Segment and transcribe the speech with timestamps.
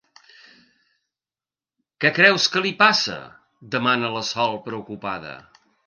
[2.05, 3.21] Què creus que li passa?
[3.29, 5.41] —demana la Sol, preocupada.